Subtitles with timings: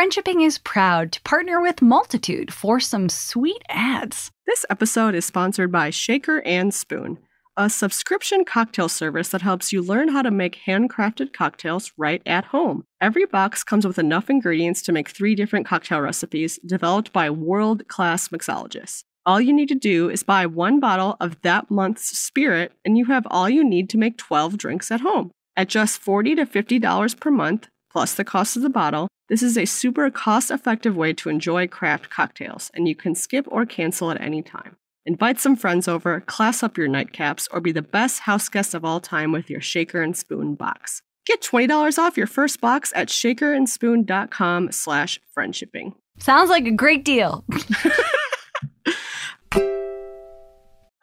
[0.00, 4.30] Friendshipping is proud to partner with Multitude for some sweet ads.
[4.46, 7.18] This episode is sponsored by Shaker and Spoon,
[7.54, 12.46] a subscription cocktail service that helps you learn how to make handcrafted cocktails right at
[12.46, 12.86] home.
[12.98, 17.86] Every box comes with enough ingredients to make three different cocktail recipes developed by world
[17.88, 19.04] class mixologists.
[19.26, 23.04] All you need to do is buy one bottle of that month's spirit, and you
[23.04, 25.30] have all you need to make 12 drinks at home.
[25.58, 29.56] At just 40 to $50 per month, plus the cost of the bottle, this is
[29.56, 34.10] a super cost effective way to enjoy craft cocktails, and you can skip or cancel
[34.10, 34.74] at any time.
[35.06, 38.84] Invite some friends over, class up your nightcaps, or be the best house guest of
[38.84, 41.02] all time with your shaker and spoon box.
[41.26, 45.94] Get $20 off your first box at shakerandspoon.com slash friendshipping.
[46.18, 47.44] Sounds like a great deal.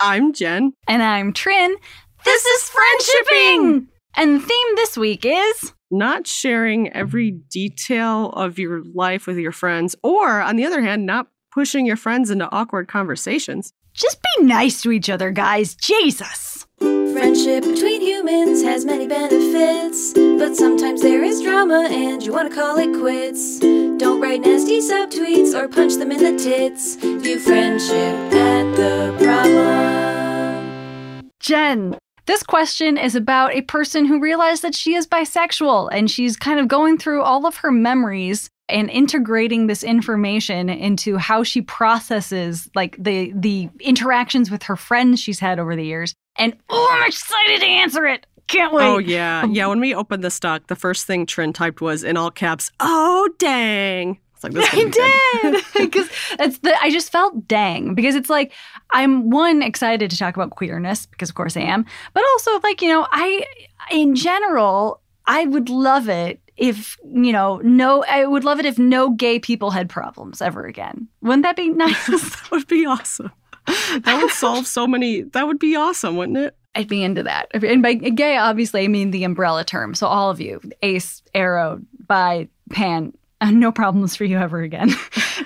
[0.01, 0.73] I'm Jen.
[0.85, 1.77] And I'm Trin.
[2.25, 3.87] This is Friendshipping!
[4.15, 9.53] And the theme this week is Not sharing every detail of your life with your
[9.53, 13.73] friends, or on the other hand, not pushing your friends into awkward conversations.
[13.93, 15.75] just be nice to each other, guys.
[15.75, 16.65] Jesus.
[16.79, 22.55] Friendship between humans has many benefits, but sometimes there is drama and you want to
[22.55, 23.57] call it quits.
[23.59, 26.95] Don't write nasty subtweets or punch them in the tits.
[26.97, 31.31] View friendship at the problem.
[31.39, 36.37] Jen, this question is about a person who realized that she is bisexual and she's
[36.37, 41.61] kind of going through all of her memories and integrating this information into how she
[41.61, 46.13] processes like the the interactions with her friends she's had over the years.
[46.37, 48.25] And oh, I'm excited to answer it.
[48.47, 48.85] Can't wait.
[48.85, 49.45] Oh, yeah.
[49.45, 49.67] Yeah.
[49.67, 53.29] When we opened the stock, the first thing Trin typed was in all caps, oh,
[53.37, 54.19] dang.
[54.43, 58.53] It's like, I did because it's the I just felt dang because it's like
[58.91, 62.81] I'm one excited to talk about queerness because of course I am, but also like
[62.81, 63.45] you know I
[63.91, 68.77] in general I would love it if you know no I would love it if
[68.77, 71.07] no gay people had problems ever again.
[71.21, 72.07] Wouldn't that be nice?
[72.07, 73.31] that would be awesome.
[73.65, 75.23] That would solve so many.
[75.23, 76.55] That would be awesome, wouldn't it?
[76.73, 77.47] I'd be into that.
[77.53, 79.95] And by gay, obviously, I mean the umbrella term.
[79.95, 84.89] So all of you, ace, aro, bi, pan, uh, no problems for you ever again.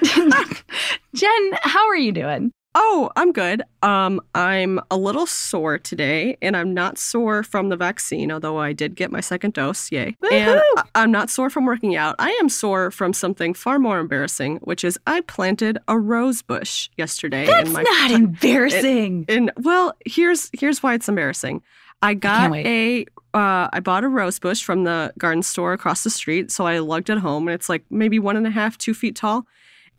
[1.13, 2.51] Jen, how are you doing?
[2.73, 3.63] Oh, I'm good.
[3.83, 8.71] Um, I'm a little sore today, and I'm not sore from the vaccine, although I
[8.71, 9.91] did get my second dose.
[9.91, 10.15] Yay!
[10.31, 10.61] And Woohoo!
[10.77, 12.15] I- I'm not sore from working out.
[12.17, 16.89] I am sore from something far more embarrassing, which is I planted a rose bush
[16.97, 17.45] yesterday.
[17.45, 19.25] That's in my not embarrassing.
[19.27, 21.63] And well, here's here's why it's embarrassing.
[22.01, 22.65] I got wait.
[22.65, 26.67] a uh, I bought a rose bush from the garden store across the street, so
[26.67, 29.45] I lugged it home, and it's like maybe one and a half, two feet tall.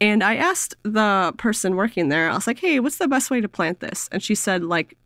[0.01, 3.41] And I asked the person working there, I was like, "Hey, what's the best way
[3.41, 4.97] to plant this?" And she said, "Like,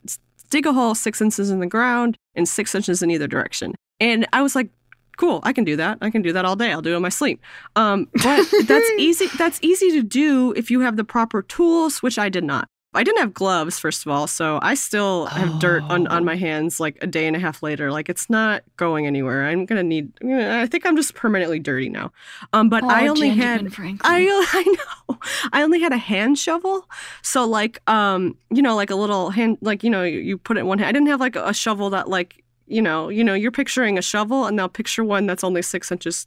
[0.50, 4.26] dig a hole six inches in the ground and six inches in either direction." And
[4.32, 4.70] I was like,
[5.18, 5.98] "Cool, I can do that.
[6.00, 6.72] I can do that all day.
[6.72, 7.40] I'll do it in my sleep."
[7.76, 9.28] Um, but that's easy.
[9.38, 12.68] That's easy to do if you have the proper tools, which I did not.
[12.96, 16.16] I didn't have gloves, first of all, so I still have dirt on, Oh.
[16.16, 17.92] on my hands like a day and a half later.
[17.92, 19.46] Like it's not going anywhere.
[19.46, 20.12] I'm gonna need.
[20.24, 22.10] I think I'm just permanently dirty now.
[22.52, 23.72] Um, but I Oh, only had.
[23.72, 24.00] Franklin.
[24.02, 24.76] I I
[25.08, 25.18] know.
[25.52, 26.88] I only had a hand shovel.
[27.22, 30.56] So like um you know like a little hand like you know you, you put
[30.56, 30.88] it in one hand.
[30.88, 34.02] I didn't have like a shovel that like you know you know you're picturing a
[34.02, 36.26] shovel and now picture one that's only six inches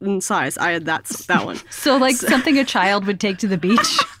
[0.00, 0.58] in size.
[0.58, 1.58] I had that that one.
[1.70, 3.98] so like something a child would take to the beach.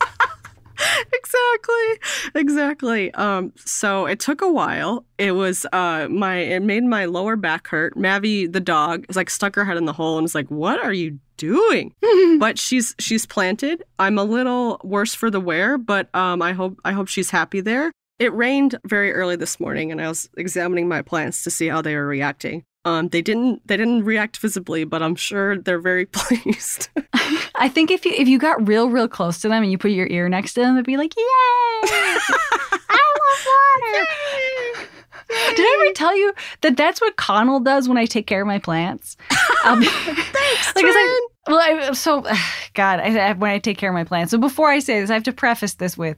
[1.36, 2.40] exactly.
[2.40, 3.14] Exactly.
[3.14, 5.04] Um so it took a while.
[5.18, 7.94] It was uh my it made my lower back hurt.
[7.96, 10.82] Mavi the dog is like stuck her head in the hole and was like what
[10.82, 11.94] are you doing?
[12.38, 13.82] But she's she's planted.
[13.98, 17.60] I'm a little worse for the wear but um i hope i hope she's happy
[17.60, 17.92] there.
[18.18, 21.82] It rained very early this morning and i was examining my plants to see how
[21.82, 22.64] they were reacting.
[22.84, 26.88] Um they didn't they didn't react visibly but i'm sure they're very pleased
[27.58, 29.90] I think if you if you got real real close to them and you put
[29.90, 31.22] your ear next to them, it'd be like, "Yay!
[31.24, 34.88] I love water."
[35.28, 38.46] Did I ever tell you that that's what Connell does when I take care of
[38.46, 39.16] my plants?
[39.64, 42.20] Um, Thanks, like, I- well, I, so
[42.74, 44.30] God, I, when I take care of my plants.
[44.30, 46.16] So before I say this, I have to preface this with.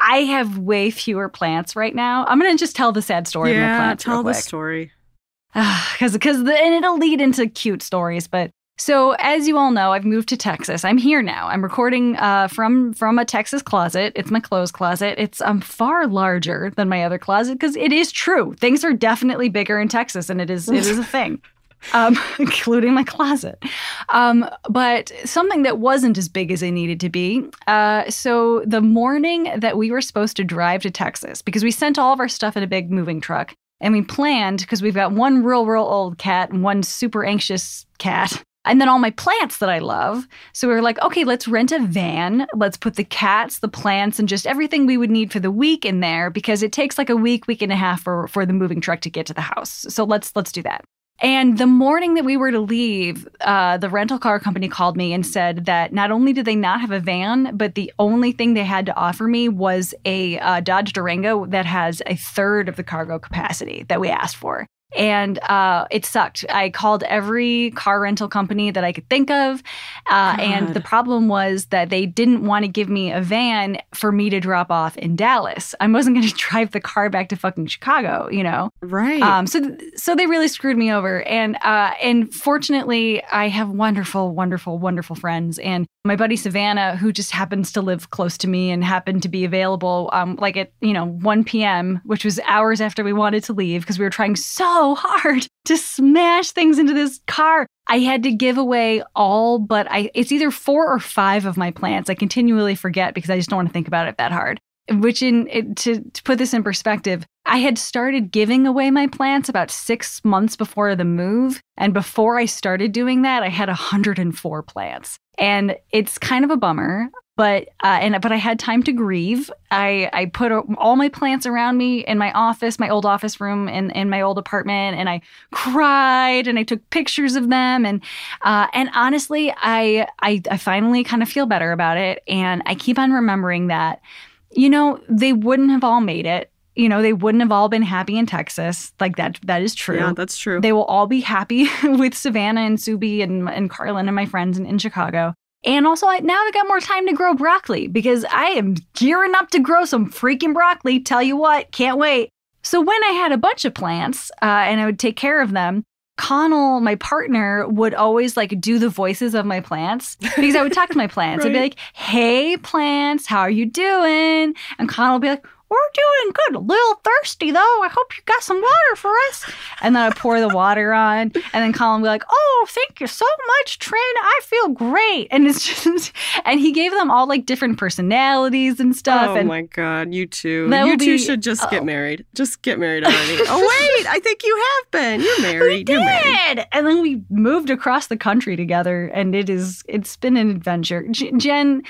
[0.00, 2.24] I have way fewer plants right now.
[2.26, 4.04] I'm gonna just tell the sad story of my yeah plants.
[4.04, 4.90] tell real the story
[5.54, 10.04] because because and it'll lead into cute stories but so as you all know i've
[10.04, 14.30] moved to texas i'm here now i'm recording uh, from from a texas closet it's
[14.30, 18.54] my clothes closet it's um, far larger than my other closet because it is true
[18.54, 21.40] things are definitely bigger in texas and it is it is a thing
[21.92, 23.62] um, including my closet.
[24.10, 27.44] Um, but something that wasn't as big as it needed to be.
[27.66, 31.98] Uh, so the morning that we were supposed to drive to Texas, because we sent
[31.98, 35.12] all of our stuff in a big moving truck, and we planned because we've got
[35.12, 38.42] one real, real old cat and one super anxious cat.
[38.64, 40.26] And then all my plants that I love.
[40.52, 42.46] So we were like, okay, let's rent a van.
[42.54, 45.84] Let's put the cats, the plants, and just everything we would need for the week
[45.84, 48.52] in there because it takes like a week, week and a half for, for the
[48.52, 49.86] moving truck to get to the house.
[49.88, 50.84] So let's let's do that.
[51.20, 55.12] And the morning that we were to leave, uh, the rental car company called me
[55.12, 58.54] and said that not only did they not have a van, but the only thing
[58.54, 62.74] they had to offer me was a uh, Dodge Durango that has a third of
[62.74, 64.66] the cargo capacity that we asked for
[64.96, 66.44] and uh, it sucked.
[66.48, 69.62] I called every car rental company that I could think of,
[70.10, 74.12] uh, and the problem was that they didn't want to give me a van for
[74.12, 75.74] me to drop off in Dallas.
[75.80, 78.70] I wasn't going to drive the car back to fucking Chicago, you know.
[78.80, 79.22] Right.
[79.22, 84.34] Um, so, so they really screwed me over, and uh, and fortunately, I have wonderful,
[84.34, 88.70] wonderful, wonderful friends, and my buddy Savannah, who just happens to live close to me
[88.70, 92.80] and happened to be available, um, like at you know 1 p.m., which was hours
[92.80, 96.94] after we wanted to leave because we were trying so hard to smash things into
[96.94, 97.66] this car.
[97.86, 101.70] I had to give away all but I it's either four or five of my
[101.70, 102.10] plants.
[102.10, 104.60] I continually forget because I just don't want to think about it that hard.
[104.90, 109.48] Which in to, to put this in perspective, I had started giving away my plants
[109.48, 111.60] about six months before the move.
[111.76, 115.18] And before I started doing that, I had 104 plants.
[115.38, 119.50] And it's kind of a bummer but uh, and but I had time to grieve.
[119.70, 123.68] I I put all my plants around me in my office, my old office room
[123.68, 128.02] in in my old apartment, and I cried and I took pictures of them and
[128.42, 132.74] uh, and honestly, I, I I finally kind of feel better about it, and I
[132.74, 134.02] keep on remembering that,
[134.50, 136.50] you know, they wouldn't have all made it.
[136.74, 138.92] You know, they wouldn't have all been happy in Texas.
[139.00, 139.96] Like that that is true.
[139.96, 140.60] Yeah, that's true.
[140.60, 144.58] They will all be happy with Savannah and Subi and and Carlin and my friends
[144.58, 145.34] in, in Chicago.
[145.64, 149.34] And also, I, now I got more time to grow broccoli because I am gearing
[149.34, 151.00] up to grow some freaking broccoli.
[151.00, 152.30] Tell you what, can't wait.
[152.62, 155.52] So, when I had a bunch of plants uh, and I would take care of
[155.52, 155.84] them,
[156.16, 160.72] Connell, my partner, would always like do the voices of my plants because I would
[160.72, 161.44] talk to my plants.
[161.44, 161.50] right.
[161.50, 164.54] I'd be like, hey, plants, how are you doing?
[164.78, 166.56] And Connell would be like, we're doing good.
[166.56, 167.82] A little thirsty though.
[167.82, 169.50] I hope you got some water for us.
[169.80, 173.00] And then I pour the water on, and then Colin will be like, "Oh, thank
[173.00, 173.26] you so
[173.58, 174.00] much, Trin.
[174.00, 176.12] I feel great." And it's just,
[176.44, 179.30] and he gave them all like different personalities and stuff.
[179.30, 181.70] Oh and my god, you two, you two be, should just oh.
[181.70, 182.24] get married.
[182.34, 183.38] Just get married already.
[183.48, 185.20] oh wait, I think you have been.
[185.20, 185.88] You're married.
[185.88, 186.24] We You're did.
[186.24, 186.66] married.
[186.72, 191.06] And then we moved across the country together, and it is it's been an adventure.
[191.08, 191.82] Jen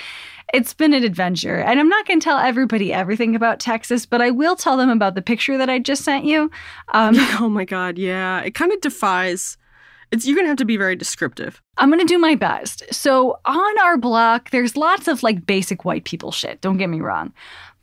[0.53, 1.57] it's been an adventure.
[1.57, 4.89] And I'm not going to tell everybody everything about Texas, but I will tell them
[4.89, 6.51] about the picture that I just sent you.
[6.93, 7.97] Um, oh my God.
[7.97, 8.41] Yeah.
[8.41, 9.57] It kind of defies.
[10.11, 11.61] It's, you're going to have to be very descriptive.
[11.77, 12.83] I'm going to do my best.
[12.93, 16.61] So, on our block, there's lots of like basic white people shit.
[16.61, 17.33] Don't get me wrong.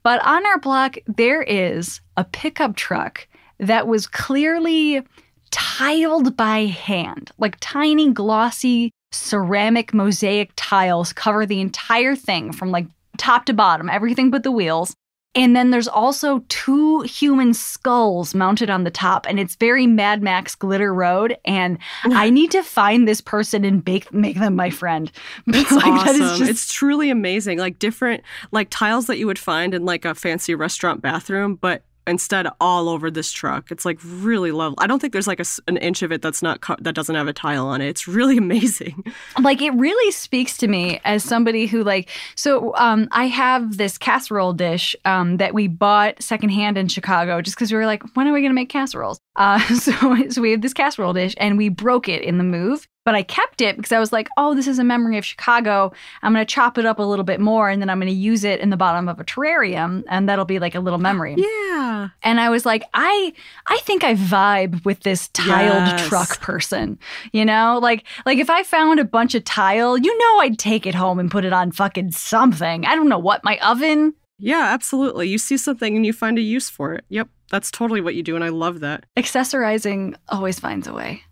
[0.05, 3.27] But on our block, there is a pickup truck
[3.59, 5.03] that was clearly
[5.51, 12.87] tiled by hand, like tiny, glossy ceramic mosaic tiles cover the entire thing from like
[13.17, 14.95] top to bottom, everything but the wheels.
[15.37, 20.23] And then there's also two human skulls mounted on the top, and it's very Mad
[20.23, 21.37] Max Glitter Road.
[21.45, 25.11] And I need to find this person and make make them my friend.
[25.47, 26.19] It's like, awesome.
[26.19, 26.51] Just...
[26.51, 27.59] It's truly amazing.
[27.59, 31.85] Like different like tiles that you would find in like a fancy restaurant bathroom, but
[32.07, 33.71] instead all over this truck.
[33.71, 34.77] It's like really lovely.
[34.79, 37.29] I don't think there's like a, an inch of it that's not that doesn't have
[37.29, 37.89] a tile on it.
[37.89, 39.05] It's really amazing.
[39.41, 43.99] Like it really speaks to me as somebody who like so um, I have this
[43.99, 48.27] casserole dish um, that we bought secondhand in Chicago just because we were like, when
[48.27, 49.21] are we going to make casseroles?
[49.41, 52.87] Uh, so so we have this casserole dish and we broke it in the move
[53.05, 55.93] but I kept it because I was like, oh, this is a memory of Chicago.
[56.23, 58.15] I'm going to chop it up a little bit more and then I'm going to
[58.15, 61.35] use it in the bottom of a terrarium and that'll be like a little memory.
[61.37, 62.11] Yeah.
[62.23, 63.33] And I was like, I
[63.67, 66.09] I think I vibe with this tiled yes.
[66.09, 66.99] truck person.
[67.33, 67.79] You know?
[67.83, 71.19] Like like if I found a bunch of tile, you know I'd take it home
[71.19, 72.85] and put it on fucking something.
[72.85, 74.15] I don't know what, my oven?
[74.39, 75.29] Yeah, absolutely.
[75.29, 77.05] You see something and you find a use for it.
[77.09, 77.29] Yep.
[77.51, 79.05] That's totally what you do and I love that.
[79.17, 81.23] Accessorizing always finds a way.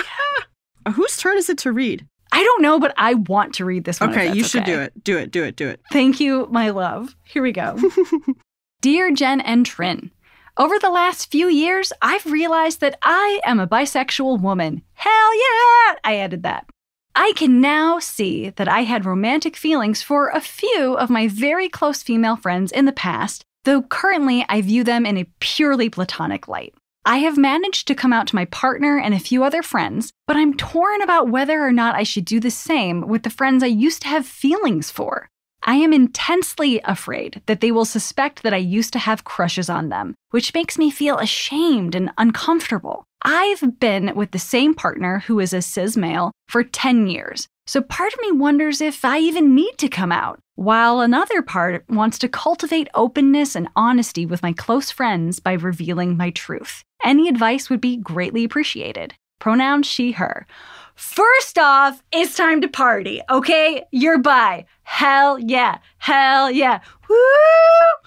[0.94, 2.06] Whose turn is it to read?
[2.30, 4.10] I don't know, but I want to read this one.
[4.10, 4.72] Okay, you should okay.
[4.72, 5.04] do it.
[5.04, 5.80] Do it, do it, do it.
[5.90, 7.16] Thank you, my love.
[7.24, 7.78] Here we go.
[8.80, 10.10] Dear Jen and Trin,
[10.56, 14.82] over the last few years, I've realized that I am a bisexual woman.
[14.92, 15.94] Hell yeah!
[16.04, 16.68] I added that.
[17.14, 21.68] I can now see that I had romantic feelings for a few of my very
[21.68, 26.48] close female friends in the past, though currently I view them in a purely platonic
[26.48, 26.74] light.
[27.04, 30.36] I have managed to come out to my partner and a few other friends, but
[30.36, 33.68] I'm torn about whether or not I should do the same with the friends I
[33.68, 35.28] used to have feelings for.
[35.62, 39.88] I am intensely afraid that they will suspect that I used to have crushes on
[39.88, 43.04] them, which makes me feel ashamed and uncomfortable.
[43.22, 47.80] I've been with the same partner who is a cis male for 10 years, so
[47.80, 52.18] part of me wonders if I even need to come out, while another part wants
[52.18, 56.82] to cultivate openness and honesty with my close friends by revealing my truth.
[57.04, 59.14] Any advice would be greatly appreciated.
[59.38, 60.48] Pronoun she, her.
[60.98, 63.84] First off, it's time to party, okay?
[63.92, 64.66] You're bi.
[64.82, 65.78] Hell yeah.
[65.98, 66.80] Hell yeah.
[67.08, 67.16] Woo!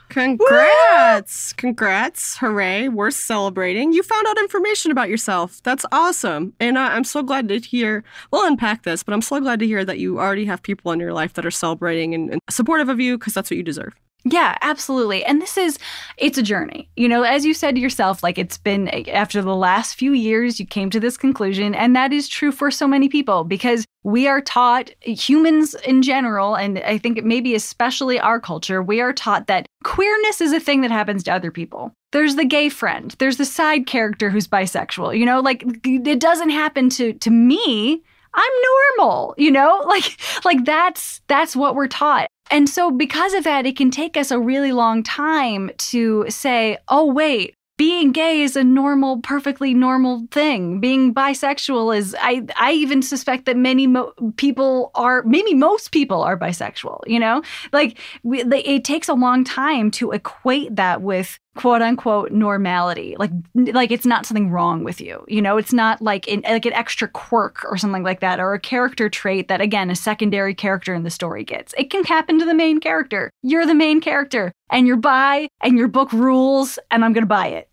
[0.09, 1.53] Congrats!
[1.53, 2.35] Congrats!
[2.39, 2.89] Hooray!
[2.89, 3.93] We're celebrating.
[3.93, 5.63] You found out information about yourself.
[5.63, 6.51] That's awesome.
[6.59, 8.03] And uh, I'm so glad to hear.
[8.29, 10.99] We'll unpack this, but I'm so glad to hear that you already have people in
[10.99, 13.95] your life that are celebrating and, and supportive of you because that's what you deserve.
[14.23, 15.25] Yeah, absolutely.
[15.25, 15.79] And this is,
[16.17, 16.89] it's a journey.
[16.95, 20.59] You know, as you said yourself, like it's been eh, after the last few years,
[20.59, 21.73] you came to this conclusion.
[21.73, 26.03] And that is true for so many people because we are taught, eh, humans in
[26.03, 30.59] general, and I think maybe especially our culture, we are taught that queerness is a
[30.59, 31.91] thing that happens to other people.
[32.11, 35.17] There's the gay friend, there's the side character who's bisexual.
[35.17, 38.03] You know, like it doesn't happen to, to me.
[38.33, 38.51] I'm
[38.97, 39.83] normal, you know?
[39.91, 42.27] Like like that's that's what we're taught.
[42.51, 46.77] And so, because of that, it can take us a really long time to say,
[46.89, 50.79] oh, wait, being gay is a normal, perfectly normal thing.
[50.79, 56.21] Being bisexual is, I, I even suspect that many mo- people are, maybe most people
[56.21, 57.41] are bisexual, you know?
[57.73, 63.15] Like, we, it takes a long time to equate that with quote unquote normality.
[63.17, 65.57] Like like it's not something wrong with you you know?
[65.57, 69.09] It's not like in, like an extra quirk or something like that or a character
[69.09, 71.73] trait that again a secondary character in the story gets.
[71.77, 73.31] It can happen to the main character.
[73.41, 77.47] You're the main character and you're bi and your book rules and i'm gonna buy
[77.47, 77.69] it.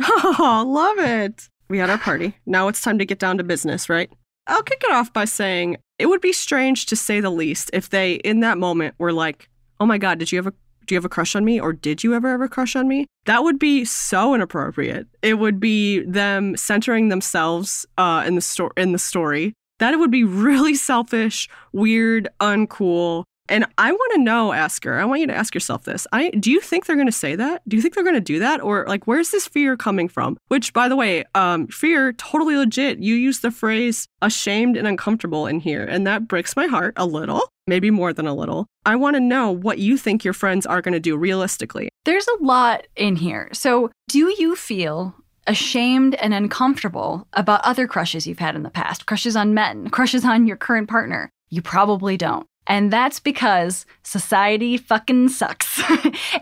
[0.00, 0.64] Oh
[0.98, 1.48] love it.
[1.68, 2.34] We had our party.
[2.46, 4.10] Now it's time to get down to business right?
[4.46, 7.90] I'll kick it off by saying it would be strange to say the least if
[7.90, 9.48] they in that moment were like
[9.80, 10.54] oh my god did you have a
[10.88, 13.06] do you have a crush on me or did you ever ever crush on me
[13.26, 18.72] that would be so inappropriate it would be them centering themselves uh, in the story
[18.76, 24.52] in the story that would be really selfish weird uncool and I want to know,
[24.52, 26.06] Asker, I want you to ask yourself this.
[26.12, 27.62] I do you think they're going to say that?
[27.66, 30.36] Do you think they're going to do that or like where's this fear coming from?
[30.48, 32.98] Which by the way, um fear totally legit.
[32.98, 37.06] You use the phrase ashamed and uncomfortable in here and that breaks my heart a
[37.06, 38.66] little, maybe more than a little.
[38.84, 41.88] I want to know what you think your friends are going to do realistically.
[42.04, 43.50] There's a lot in here.
[43.52, 45.14] So, do you feel
[45.46, 49.06] ashamed and uncomfortable about other crushes you've had in the past?
[49.06, 51.30] Crushes on men, crushes on your current partner?
[51.50, 52.46] You probably don't.
[52.66, 55.80] And that's because society fucking sucks.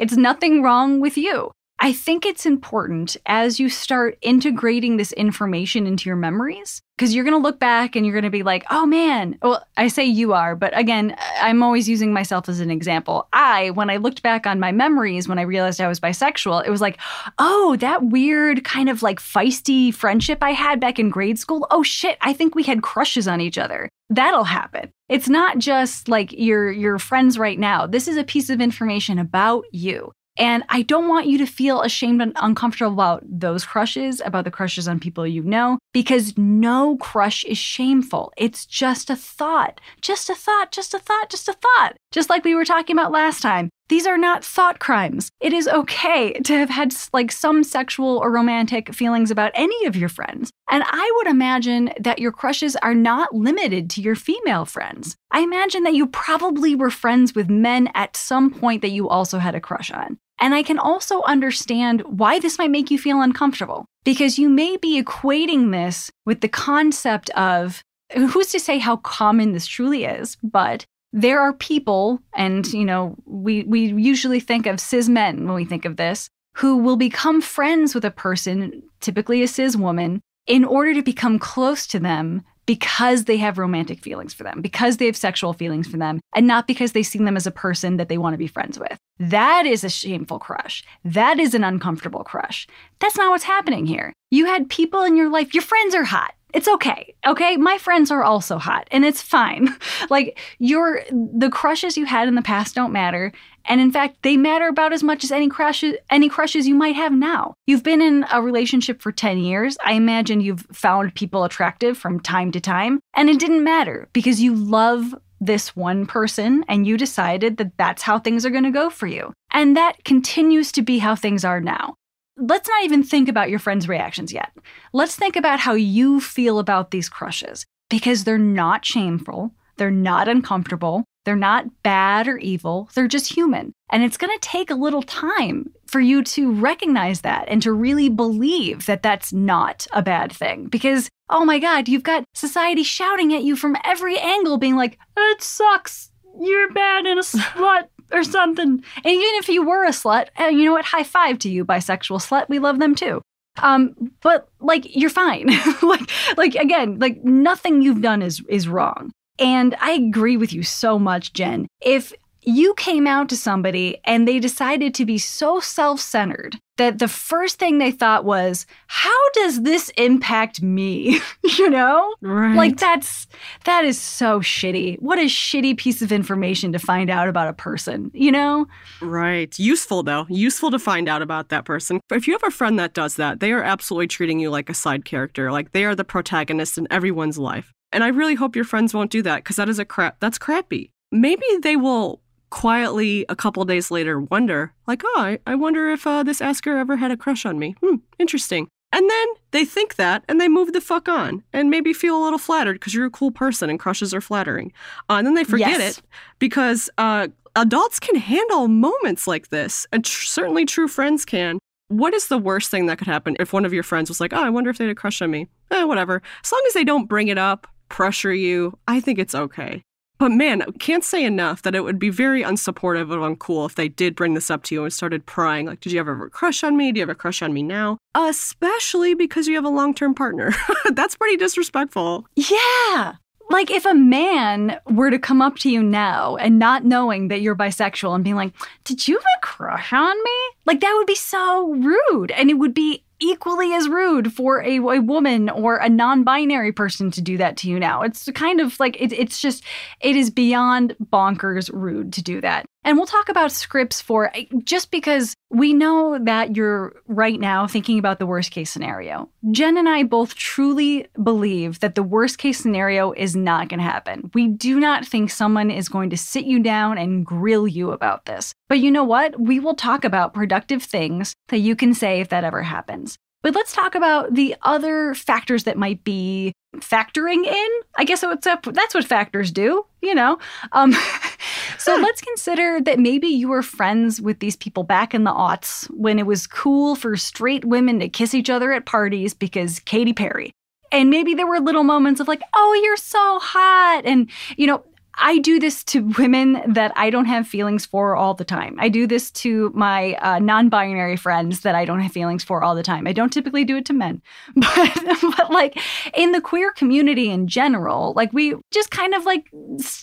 [0.01, 1.53] it's nothing wrong with you.
[1.79, 7.25] I think it's important as you start integrating this information into your memories because you're
[7.25, 9.39] going to look back and you're going to be like, oh man.
[9.43, 13.29] Well, I say you are, but again, I'm always using myself as an example.
[13.35, 16.71] I, when I looked back on my memories when I realized I was bisexual, it
[16.71, 16.99] was like,
[17.39, 21.67] oh, that weird kind of like feisty friendship I had back in grade school.
[21.71, 23.91] Oh shit, I think we had crushes on each other.
[24.09, 24.93] That'll happen.
[25.09, 27.87] It's not just like your your friends right now.
[27.87, 30.13] This is a piece of information about you.
[30.39, 34.51] And I don't want you to feel ashamed and uncomfortable about those crushes, about the
[34.51, 38.33] crushes on people you know, because no crush is shameful.
[38.37, 41.97] It's just a thought, just a thought, just a thought, just a thought.
[42.13, 43.71] Just like we were talking about last time.
[43.89, 45.31] These are not thought crimes.
[45.41, 49.95] It is okay to have had like some sexual or romantic feelings about any of
[49.95, 50.51] your friends.
[50.69, 55.15] And I would imagine that your crushes are not limited to your female friends.
[55.31, 59.39] I imagine that you probably were friends with men at some point that you also
[59.39, 60.19] had a crush on.
[60.39, 64.77] And I can also understand why this might make you feel uncomfortable because you may
[64.77, 67.83] be equating this with the concept of
[68.15, 73.17] who's to say how common this truly is, but there are people, and you know,
[73.25, 77.41] we, we usually think of cis men when we think of this, who will become
[77.41, 82.43] friends with a person, typically a cis woman, in order to become close to them
[82.67, 86.47] because they have romantic feelings for them, because they have sexual feelings for them, and
[86.47, 88.99] not because they see them as a person that they want to be friends with.
[89.19, 90.85] That is a shameful crush.
[91.05, 92.67] That is an uncomfortable crush.
[92.99, 94.13] That's not what's happening here.
[94.31, 96.35] You had people in your life, your friends are hot.
[96.55, 97.15] It's okay.
[97.27, 97.57] Okay.
[97.57, 99.77] My friends are also hot and it's fine.
[100.11, 103.33] like your, the crushes you had in the past don't matter.
[103.67, 106.95] And in fact, they matter about as much as any crushes, any crushes you might
[106.95, 107.55] have now.
[107.67, 109.77] You've been in a relationship for 10 years.
[109.85, 114.41] I imagine you've found people attractive from time to time and it didn't matter because
[114.41, 118.71] you love this one person and you decided that that's how things are going to
[118.71, 119.33] go for you.
[119.51, 121.95] And that continues to be how things are now
[122.39, 124.53] let's not even think about your friends' reactions yet.
[124.93, 130.29] Let's think about how you feel about these crushes because they're not shameful, they're not
[130.29, 133.73] uncomfortable, They're not bad or evil, they're just human.
[133.91, 137.73] And it's going to take a little time for you to recognize that and to
[137.73, 140.67] really believe that that's not a bad thing.
[140.67, 144.99] Because, oh my God, you've got society shouting at you from every angle, being like,
[145.17, 146.11] it sucks.
[146.41, 148.69] You're bad and a slut or something.
[148.69, 150.85] And even if you were a slut, eh, you know what?
[150.85, 152.49] High five to you, bisexual slut.
[152.49, 153.23] We love them too.
[153.63, 155.47] Um, but like you're fine.
[155.83, 159.13] like like again, like nothing you've done is is wrong.
[159.39, 161.67] And I agree with you so much, Jen.
[161.81, 162.13] If
[162.47, 167.09] you came out to somebody and they decided to be so self centered that the
[167.09, 171.21] first thing they thought was, how does this impact me?
[171.59, 172.15] you know?
[172.21, 172.55] Right.
[172.55, 173.27] Like that's
[173.65, 175.03] that is so shitty.
[175.03, 178.67] What a shitty piece of information to find out about a person, you know?
[179.03, 179.59] Right.
[179.59, 180.27] Useful though.
[180.29, 182.01] Useful to find out about that person.
[182.13, 184.75] If you have a friend that does that, they are absolutely treating you like a
[184.75, 185.51] side character.
[185.51, 187.73] Like they are the protagonist in everyone's life.
[187.91, 190.39] And I really hope your friends won't do that because that is a crap that's
[190.39, 190.91] crappy.
[191.11, 192.21] Maybe they will
[192.61, 196.79] quietly a couple days later wonder, like, oh, I, I wonder if uh, this asker
[196.79, 197.75] ever had a crush on me.
[197.83, 198.67] Hmm, interesting.
[198.93, 202.23] And then they think that and they move the fuck on and maybe feel a
[202.25, 204.73] little flattered because you're a cool person and crushes are flattering.
[205.11, 205.99] Uh, and then they forget Yes.
[205.99, 206.05] it
[206.39, 211.59] because uh, adults can handle moments like this, and tr- certainly true friends can.
[211.89, 214.33] What is the worst thing that could happen if one of your friends was like,
[214.33, 215.47] oh, I wonder if they had a crush on me?
[215.71, 216.23] Eh, whatever.
[216.43, 219.83] As long as they don't bring it up, pressure you, I think it's okay.
[220.19, 223.89] But man, can't say enough that it would be very unsupportive and uncool if they
[223.89, 225.67] did bring this up to you and started prying.
[225.67, 226.93] Like, did you ever have a crush on me?
[226.93, 227.99] Do you have a crush on me now?
[228.15, 230.53] Especially because you have a long term partner.
[230.93, 232.27] That's pretty disrespectful.
[232.35, 233.15] Yeah.
[233.49, 237.43] Like if a man were to come up to you now and not knowing that
[237.43, 240.33] you're bisexual and being like, "Did you have a crush on me?"
[240.65, 244.77] Like that would be so rude and it would be equally as rude for a,
[244.77, 248.03] a woman or a non-binary person to do that to you now.
[248.03, 249.65] It's kind of like it, it's just
[250.01, 252.67] it is beyond bonkers rude to do that.
[252.87, 257.67] And we'll talk about scripts for eh, just because we know that you're right now
[257.67, 259.29] thinking about the worst case scenario.
[259.51, 263.85] Jen and I both truly believe that the worst case scenario is not going to
[263.85, 264.31] happen.
[264.35, 268.25] We do not think someone is going to sit you down and grill you about
[268.27, 268.55] this.
[268.69, 269.41] But you know what?
[269.41, 273.19] We will talk about productive things that you can say if that ever happens.
[273.43, 277.69] But let's talk about the other factors that might be factoring in.
[277.97, 280.39] I guess that's what factors do, you know.
[280.73, 280.95] Um,
[281.79, 285.87] so let's consider that maybe you were friends with these people back in the aughts
[285.91, 290.13] when it was cool for straight women to kiss each other at parties because Katy
[290.13, 290.53] Perry.
[290.93, 294.03] And maybe there were little moments of like, oh, you're so hot.
[294.05, 294.85] And, you know,
[295.19, 298.77] I do this to women that I don't have feelings for all the time.
[298.79, 302.63] I do this to my uh, non binary friends that I don't have feelings for
[302.63, 303.07] all the time.
[303.07, 304.23] I don't typically do it to men.
[304.77, 305.79] But, but like
[306.15, 309.47] in the queer community in general, like we just kind of like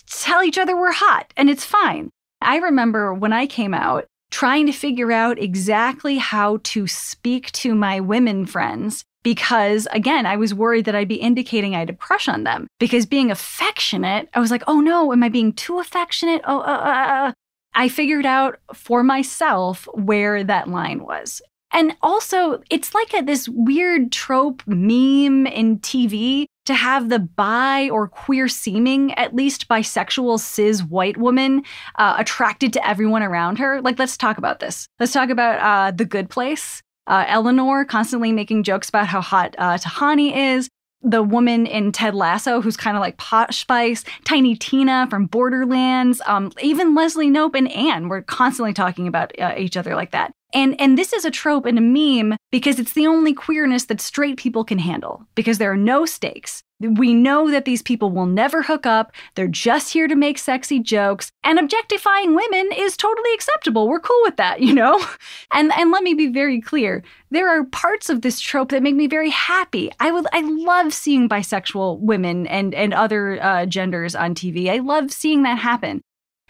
[0.08, 2.10] tell each other we're hot and it's fine.
[2.40, 7.74] I remember when I came out, trying to figure out exactly how to speak to
[7.74, 11.94] my women friends because again, I was worried that I'd be indicating I had a
[11.94, 12.68] crush on them.
[12.78, 16.42] Because being affectionate, I was like, oh no, am I being too affectionate?
[16.46, 17.32] Oh, uh, uh, uh.
[17.74, 21.42] I figured out for myself where that line was.
[21.72, 27.90] And also, it's like a, this weird trope meme in TV to have the bi
[27.90, 31.64] or queer seeming, at least bisexual cis white woman,
[31.96, 33.80] uh, attracted to everyone around her.
[33.82, 34.86] Like, let's talk about this.
[35.00, 36.80] Let's talk about uh, The Good Place.
[37.06, 40.68] Uh, Eleanor constantly making jokes about how hot uh, Tahani is.
[41.06, 46.22] The woman in Ted Lasso, who's kind of like Posh Spice, Tiny Tina from Borderlands,
[46.24, 50.32] um, even Leslie Knope and Anne were constantly talking about uh, each other like that.
[50.54, 54.00] And and this is a trope and a meme because it's the only queerness that
[54.00, 56.62] straight people can handle because there are no stakes.
[56.88, 59.12] We know that these people will never hook up.
[59.34, 61.30] They're just here to make sexy jokes.
[61.42, 63.88] And objectifying women is totally acceptable.
[63.88, 65.04] We're cool with that, you know?
[65.52, 67.02] And and let me be very clear.
[67.30, 69.90] There are parts of this trope that make me very happy.
[70.00, 74.68] I would I love seeing bisexual women and and other uh, genders on TV.
[74.70, 76.02] I love seeing that happen.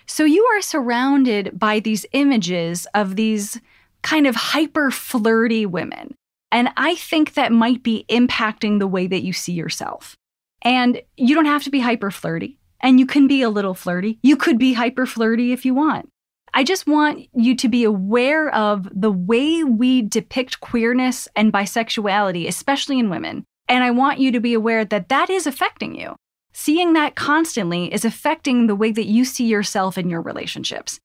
[0.07, 3.61] So you are surrounded by these images of these
[4.03, 6.15] kind of hyper flirty women.
[6.53, 10.17] And I think that might be impacting the way that you see yourself.
[10.65, 14.19] And you don't have to be hyper flirty, and you can be a little flirty.
[14.23, 16.09] You could be hyper flirty if you want.
[16.55, 22.47] I just want you to be aware of the way we depict queerness and bisexuality,
[22.47, 23.45] especially in women.
[23.69, 26.15] And I want you to be aware that that is affecting you.
[26.53, 31.01] Seeing that constantly is affecting the way that you see yourself in your relationships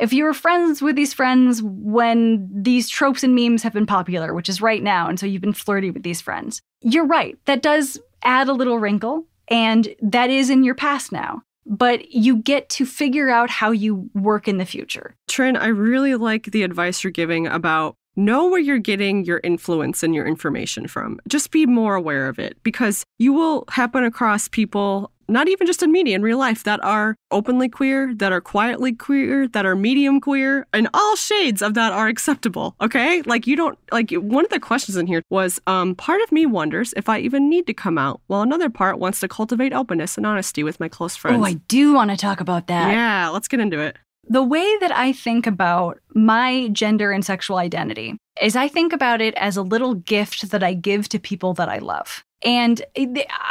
[0.00, 4.32] if you were friends with these friends when these tropes and memes have been popular,
[4.34, 7.36] which is right now, and so you've been flirty with these friends, you're right.
[7.46, 11.42] That does add a little wrinkle, and that is in your past now.
[11.68, 15.14] but you get to figure out how you work in the future.
[15.28, 20.02] Trin, I really like the advice you're giving about know where you're getting your influence
[20.02, 21.20] and your information from.
[21.28, 25.82] Just be more aware of it because you will happen across people, not even just
[25.82, 29.76] in media, in real life, that are openly queer, that are quietly queer, that are
[29.76, 32.74] medium queer, and all shades of that are acceptable.
[32.80, 33.22] Okay.
[33.22, 36.46] Like, you don't, like, one of the questions in here was um, part of me
[36.46, 40.16] wonders if I even need to come out, while another part wants to cultivate openness
[40.16, 41.38] and honesty with my close friends.
[41.38, 42.90] Oh, I do want to talk about that.
[42.90, 43.96] Yeah, let's get into it.
[44.28, 49.20] The way that I think about my gender and sexual identity is I think about
[49.20, 52.24] it as a little gift that I give to people that I love.
[52.42, 52.84] And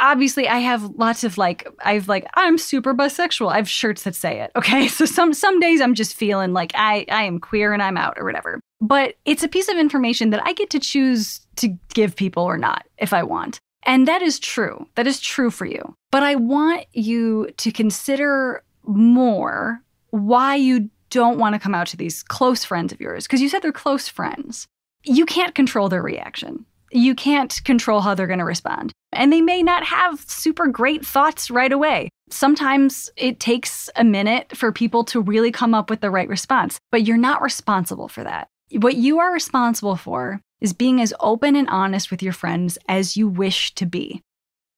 [0.00, 3.52] obviously, I have lots of like, I've like, I'm super bisexual.
[3.52, 4.50] I have shirts that say it.
[4.58, 7.96] Okay, so some some days I'm just feeling like I I am queer and I'm
[7.96, 8.60] out or whatever.
[8.80, 12.58] But it's a piece of information that I get to choose to give people or
[12.58, 13.60] not if I want.
[13.84, 14.86] And that is true.
[14.96, 15.94] That is true for you.
[16.10, 21.96] But I want you to consider more why you don't want to come out to
[21.96, 24.66] these close friends of yours because you said they're close friends.
[25.04, 26.66] You can't control their reaction.
[26.90, 28.92] You can't control how they're going to respond.
[29.12, 32.08] And they may not have super great thoughts right away.
[32.30, 36.78] Sometimes it takes a minute for people to really come up with the right response,
[36.90, 38.48] but you're not responsible for that.
[38.72, 43.16] What you are responsible for is being as open and honest with your friends as
[43.16, 44.22] you wish to be.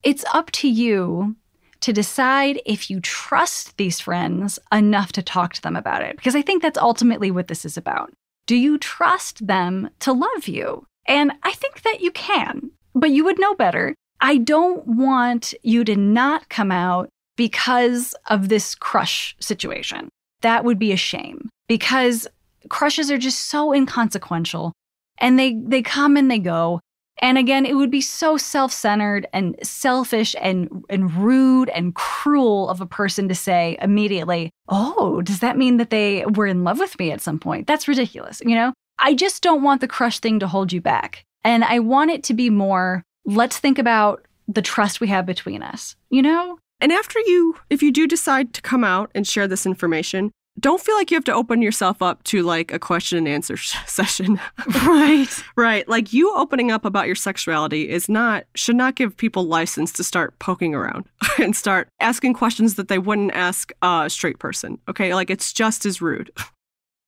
[0.03, 1.37] It's up to you
[1.81, 6.37] to decide if you trust these friends enough to talk to them about it, because
[6.37, 8.13] I think that's ultimately what this is about.
[8.47, 10.85] Do you trust them to love you?
[11.07, 13.95] And I think that you can, but you would know better.
[14.21, 20.11] I don't want you to not come out because of this crush situation.
[20.43, 22.29] That would be a shame because
[22.69, 24.73] crushes are just so inconsequential
[25.19, 26.81] and they they come and they go.
[27.23, 32.81] And again, it would be so self-centered and selfish and and rude and cruel of
[32.81, 36.99] a person to say immediately, "Oh, does that mean that they were in love with
[36.99, 38.73] me at some point?" That's ridiculous, you know?
[38.99, 41.25] I just don't want the crush thing to hold you back.
[41.45, 45.63] And I want it to be more, let's think about the trust we have between
[45.63, 46.59] us, you know?
[46.81, 50.81] And after you, if you do decide to come out and share this information, don't
[50.81, 53.77] feel like you have to open yourself up to like a question and answer sh-
[53.87, 54.41] session.
[54.85, 55.29] Right.
[55.57, 55.89] right.
[55.89, 60.05] Like you opening up about your sexuality is not, should not give people license to
[60.05, 61.05] start poking around
[61.39, 64.79] and start asking questions that they wouldn't ask a straight person.
[64.89, 65.15] Okay.
[65.15, 66.31] Like it's just as rude.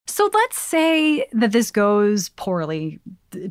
[0.08, 3.00] So let's say that this goes poorly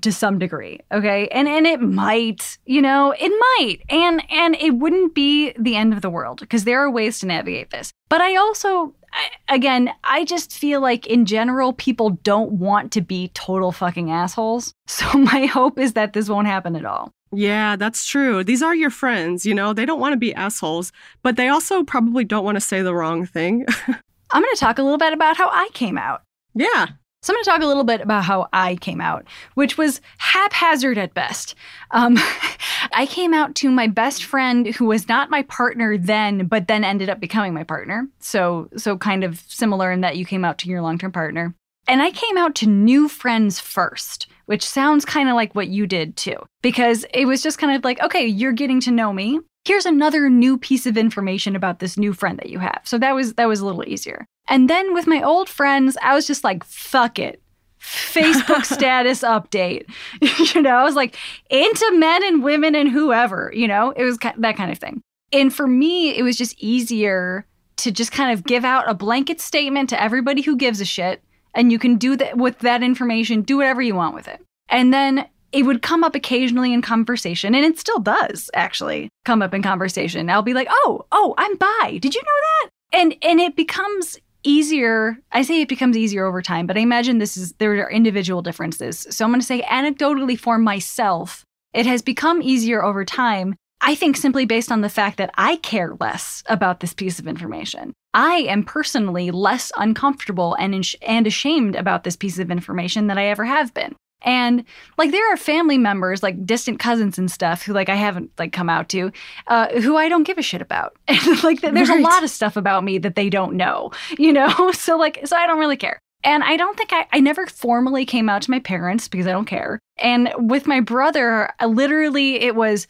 [0.01, 1.27] to some degree, okay?
[1.29, 3.77] And and it might, you know, it might.
[3.89, 7.25] And and it wouldn't be the end of the world because there are ways to
[7.25, 7.91] navigate this.
[8.09, 13.01] But I also I, again, I just feel like in general people don't want to
[13.01, 14.73] be total fucking assholes.
[14.91, 17.13] So my hope is that this won't happen at all.
[17.31, 18.43] Yeah, that's true.
[18.43, 20.91] These are your friends, you know, they don't want to be assholes,
[21.23, 23.65] but they also probably don't want to say the wrong thing.
[24.31, 26.23] I'm going to talk a little bit about how I came out.
[26.53, 26.87] yeah.
[27.23, 30.01] So I'm going to talk a little bit about how I came out, which was
[30.17, 31.53] haphazard at best.
[31.91, 32.17] Um,
[32.93, 36.83] I came out to my best friend who was not my partner then, but then
[36.83, 38.07] ended up becoming my partner.
[38.19, 41.53] So, so kind of similar in that you came out to your long-term partner.
[41.87, 45.85] And I came out to new friends first, which sounds kind of like what you
[45.85, 49.39] did too, because it was just kind of like, okay, you're getting to know me.
[49.65, 52.81] Here's another new piece of information about this new friend that you have.
[52.83, 54.25] So that was that was a little easier.
[54.47, 57.41] And then with my old friends, I was just like, fuck it.
[57.79, 59.85] Facebook status update.
[60.53, 61.15] you know, I was like
[61.49, 65.01] into men and women and whoever, you know, it was that kind of thing.
[65.31, 67.45] And for me, it was just easier
[67.77, 71.23] to just kind of give out a blanket statement to everybody who gives a shit.
[71.53, 74.41] And you can do that with that information, do whatever you want with it.
[74.69, 79.41] And then it would come up occasionally in conversation, and it still does actually come
[79.41, 80.29] up in conversation.
[80.29, 81.99] I'll be like, oh, oh, I'm bi.
[82.01, 82.69] Did you know that?
[82.93, 85.17] And and it becomes easier.
[85.31, 88.41] I say it becomes easier over time, but I imagine this is there are individual
[88.41, 89.07] differences.
[89.09, 93.55] So I'm going to say anecdotally for myself, it has become easier over time.
[93.83, 97.27] I think simply based on the fact that I care less about this piece of
[97.27, 97.93] information.
[98.13, 103.25] I am personally less uncomfortable and and ashamed about this piece of information than I
[103.25, 103.95] ever have been.
[104.23, 104.63] And
[104.97, 108.51] like there are family members, like distant cousins and stuff, who like I haven't like
[108.53, 109.11] come out to,
[109.47, 110.95] uh, who I don't give a shit about.
[111.07, 111.99] And like there's Right.
[111.99, 114.71] a lot of stuff about me that they don't know, you know.
[114.73, 115.97] So like so I don't really care.
[116.23, 119.31] And I don't think I, I never formally came out to my parents because I
[119.31, 119.79] don't care.
[119.97, 122.87] And with my brother, I literally it was,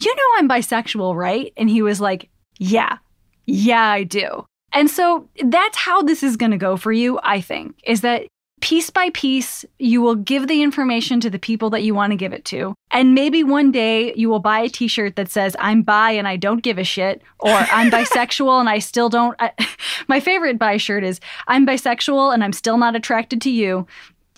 [0.00, 1.52] you know, I'm bisexual, right?
[1.56, 2.98] And he was like, yeah,
[3.46, 4.44] yeah, I do.
[4.72, 8.26] And so that's how this is going to go for you, I think, is that
[8.64, 12.16] piece by piece, you will give the information to the people that you want to
[12.16, 12.74] give it to.
[12.90, 16.26] And maybe one day you will buy a t shirt that says, I'm bi and
[16.26, 19.36] I don't give a shit, or I'm bisexual and I still don't.
[19.38, 19.52] I,
[20.08, 23.86] my favorite bi shirt is, I'm bisexual and I'm still not attracted to you.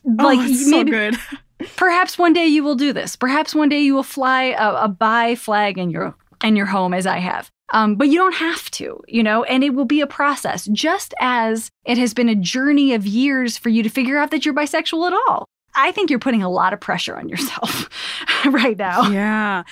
[0.05, 1.17] Oh, like, oh, so maybe, good.
[1.77, 3.15] perhaps one day you will do this.
[3.15, 6.95] Perhaps one day you will fly a, a bi flag in your in your home
[6.95, 7.51] as I have.
[7.71, 11.15] Um, but you don't have to, you know, and it will be a process, just
[11.21, 14.55] as it has been a journey of years for you to figure out that you're
[14.55, 15.47] bisexual at all.
[15.75, 17.89] I think you're putting a lot of pressure on yourself
[18.47, 19.11] right now.
[19.11, 19.65] Yeah.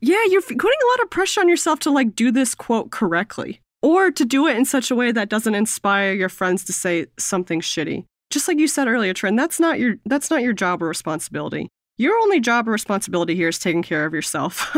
[0.00, 3.60] Yeah, you're putting a lot of pressure on yourself to like do this quote correctly
[3.82, 7.06] or to do it in such a way that doesn't inspire your friends to say
[7.18, 8.04] something shitty.
[8.30, 11.68] Just like you said earlier, Trin, that's not your that's not your job or responsibility.
[11.98, 14.74] Your only job or responsibility here is taking care of yourself.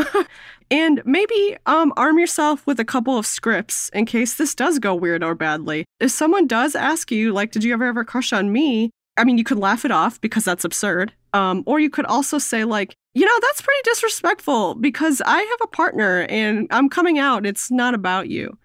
[0.71, 4.95] and maybe um, arm yourself with a couple of scripts in case this does go
[4.95, 5.85] weird or badly.
[5.99, 8.89] If someone does ask you, like, did you ever have a crush on me?
[9.17, 11.13] I mean, you could laugh it off because that's absurd.
[11.33, 15.59] Um, or you could also say, like, you know, that's pretty disrespectful because I have
[15.63, 17.45] a partner and I'm coming out.
[17.45, 18.57] It's not about you.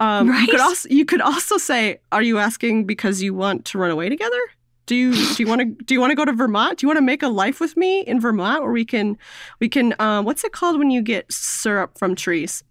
[0.00, 0.40] Um, right?
[0.42, 3.90] You could also you could also say, "Are you asking because you want to run
[3.90, 4.40] away together?"
[4.86, 6.78] Do you do you want to do you want to go to Vermont?
[6.78, 9.16] Do you want to make a life with me in Vermont, where we can
[9.60, 12.62] we can uh, what's it called when you get syrup from trees?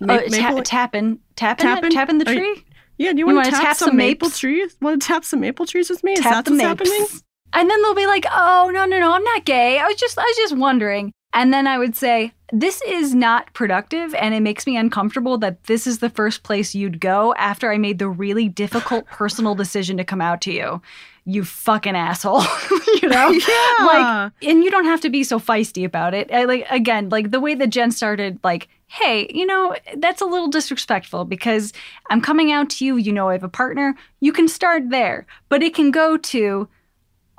[0.00, 2.36] Ma- oh, ta- tapping, tapping, tapping, tapping the tree.
[2.36, 2.56] You,
[2.98, 4.38] yeah, do you, you want to tap, tap, some maple mapes?
[4.38, 4.76] trees?
[4.80, 6.12] Want to tap some maple trees with me?
[6.12, 7.06] Is tap that what's happening?
[7.52, 9.78] And then they'll be like, "Oh no, no, no, I'm not gay.
[9.78, 13.52] I was just, I was just wondering." And then I would say, "This is not
[13.54, 17.72] productive, and it makes me uncomfortable that this is the first place you'd go after
[17.72, 20.80] I made the really difficult personal decision to come out to you."
[21.26, 22.42] you fucking asshole
[23.02, 23.76] you know yeah.
[23.80, 27.30] like and you don't have to be so feisty about it I, like again like
[27.30, 31.72] the way that jen started like hey you know that's a little disrespectful because
[32.08, 35.26] i'm coming out to you you know i have a partner you can start there
[35.48, 36.68] but it can go to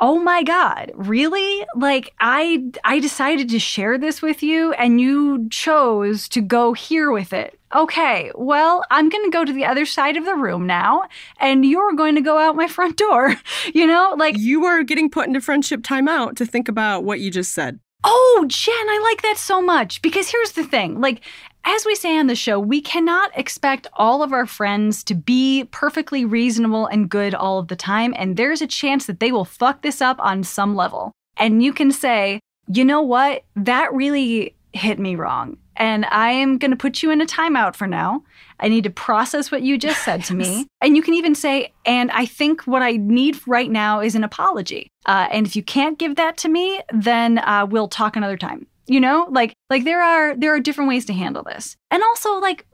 [0.01, 5.47] oh my god really like i i decided to share this with you and you
[5.49, 9.85] chose to go here with it okay, well, I'm going to go to the other
[9.85, 11.03] side of the room now,
[11.39, 13.35] and you're going to go out my front door.
[13.73, 14.37] You know, like.
[14.37, 17.79] You are getting put into friendship timeout to think about what you just said.
[18.03, 20.99] Oh, Jen, I like that so much because here's the thing.
[20.99, 21.21] Like,
[21.63, 25.65] as we say on the show, we cannot expect all of our friends to be
[25.71, 28.13] perfectly reasonable and good all of the time.
[28.17, 31.11] And there's a chance that they will fuck this up on some level.
[31.37, 33.43] And you can say, you know what?
[33.55, 37.75] That really hit me wrong and I am going to put you in a timeout
[37.75, 38.23] for now.
[38.59, 40.67] I need to process what you just said to me.
[40.81, 44.23] and you can even say, and I think what I need right now is an
[44.23, 44.87] apology.
[45.07, 48.67] Uh, and if you can't give that to me, then uh, we'll talk another time.
[48.91, 51.77] You know, like like there are there are different ways to handle this.
[51.89, 52.67] And also like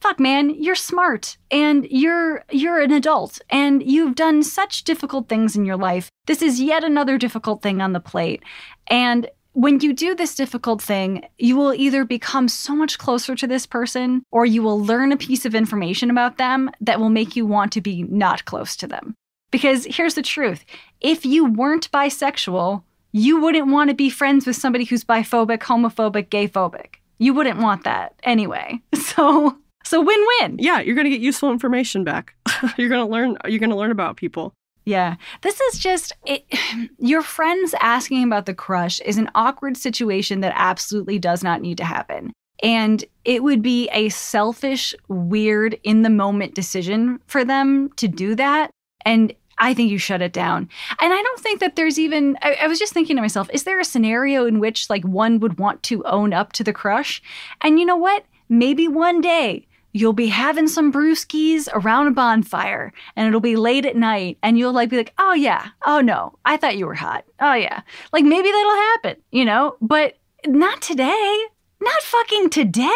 [0.00, 5.56] fuck man you're smart and you're you're an adult and you've done such difficult things
[5.56, 8.40] in your life this is yet another difficult thing on the plate
[8.86, 13.46] and when you do this difficult thing, you will either become so much closer to
[13.48, 17.34] this person or you will learn a piece of information about them that will make
[17.34, 19.16] you want to be not close to them.
[19.50, 20.64] Because here's the truth
[21.00, 26.28] if you weren't bisexual, you wouldn't want to be friends with somebody who's biphobic, homophobic,
[26.28, 26.96] gayphobic.
[27.18, 28.80] You wouldn't want that anyway.
[29.18, 30.58] So, so win-win.
[30.60, 32.34] Yeah, you're going to get useful information back.
[32.76, 34.52] you're going to learn you're going to learn about people.
[34.84, 35.16] Yeah.
[35.42, 36.44] This is just it,
[36.98, 41.78] your friends asking about the crush is an awkward situation that absolutely does not need
[41.78, 42.32] to happen.
[42.62, 48.34] And it would be a selfish, weird, in the moment decision for them to do
[48.34, 48.70] that.
[49.04, 50.68] And I think you shut it down.
[51.00, 53.64] And I don't think that there's even, I, I, was just thinking to myself, is
[53.64, 57.22] there a scenario in which like one would want to own up to the crush?
[57.60, 58.24] And you know what?
[58.48, 63.86] Maybe one day you'll be having some brewskis around a bonfire and it'll be late
[63.86, 66.94] at night and you'll like be like, oh yeah, oh no, I thought you were
[66.94, 67.24] hot.
[67.40, 67.82] Oh yeah.
[68.12, 71.46] Like maybe that'll happen, you know, but not today.
[71.80, 72.90] Not fucking today.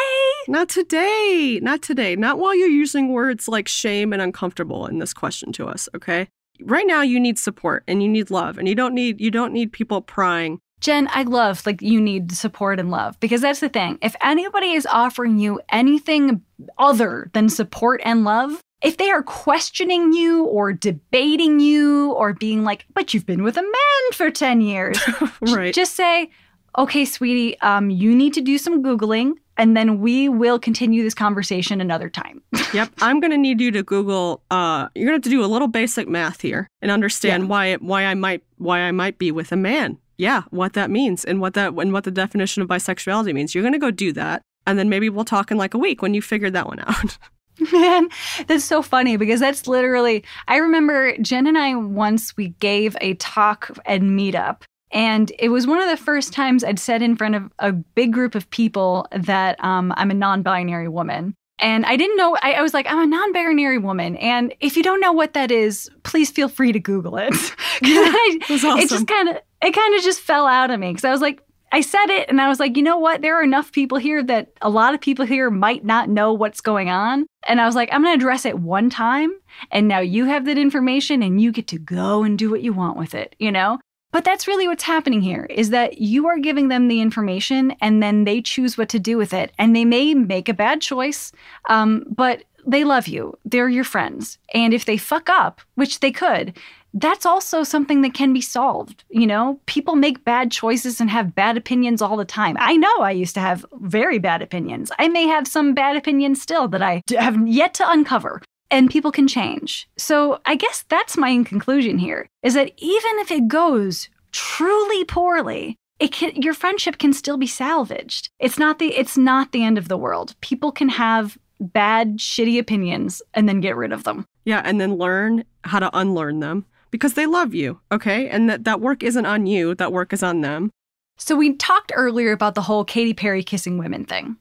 [0.48, 1.60] Not today.
[1.62, 2.16] Not today.
[2.16, 6.28] Not while you're using words like shame and uncomfortable in this question to us, okay?
[6.64, 9.52] Right now you need support and you need love and you don't need you don't
[9.52, 13.68] need people prying Jen, I love like you need support and love because that's the
[13.68, 13.98] thing.
[14.02, 16.42] If anybody is offering you anything
[16.76, 22.64] other than support and love, if they are questioning you or debating you or being
[22.64, 24.98] like, but you've been with a man for 10 years,
[25.40, 25.72] right.
[25.72, 26.30] just say,
[26.76, 31.14] okay, sweetie, um, you need to do some Googling and then we will continue this
[31.14, 32.42] conversation another time.
[32.72, 32.90] yep.
[33.00, 35.46] I'm going to need you to Google, uh, you're going to have to do a
[35.46, 37.48] little basic math here and understand yeah.
[37.48, 41.24] why, why I might, why I might be with a man yeah, what that means
[41.24, 43.54] and what that and what the definition of bisexuality means.
[43.54, 46.00] You're going to go do that, and then maybe we'll talk in like a week
[46.00, 47.18] when you figured that one out.
[47.72, 48.08] Man,
[48.46, 53.14] that's so funny because that's literally, I remember Jen and I once we gave a
[53.14, 54.62] talk and meetup.
[54.92, 58.12] And it was one of the first times I'd said in front of a big
[58.12, 61.34] group of people that um, I'm a non binary woman.
[61.58, 64.16] And I didn't know, I, I was like, I'm a non binary woman.
[64.16, 67.34] And if you don't know what that is, please feel free to Google it.
[67.80, 68.78] Yeah, I, awesome.
[68.78, 71.20] It just kind of, it kind of just fell out of me because I was
[71.20, 73.22] like, I said it and I was like, you know what?
[73.22, 76.60] There are enough people here that a lot of people here might not know what's
[76.60, 77.26] going on.
[77.48, 79.32] And I was like, I'm going to address it one time.
[79.72, 82.72] And now you have that information and you get to go and do what you
[82.74, 83.80] want with it, you know?
[84.12, 88.02] But that's really what's happening here is that you are giving them the information and
[88.02, 89.52] then they choose what to do with it.
[89.58, 91.32] And they may make a bad choice,
[91.68, 93.36] um, but they love you.
[93.44, 94.38] They're your friends.
[94.54, 96.56] And if they fuck up, which they could,
[96.94, 99.04] that's also something that can be solved.
[99.08, 102.56] You know, people make bad choices and have bad opinions all the time.
[102.60, 104.92] I know I used to have very bad opinions.
[104.98, 108.42] I may have some bad opinions still that I have yet to uncover.
[108.72, 109.86] And people can change.
[109.96, 115.76] So I guess that's my conclusion here is that even if it goes truly poorly,
[116.00, 118.30] it can, your friendship can still be salvaged.
[118.40, 120.34] It's not the it's not the end of the world.
[120.40, 124.26] People can have bad, shitty opinions and then get rid of them.
[124.44, 128.28] Yeah, and then learn how to unlearn them because they love you, okay?
[128.28, 130.70] And that, that work isn't on you, that work is on them.
[131.18, 134.36] So we talked earlier about the whole Katy Perry kissing women thing.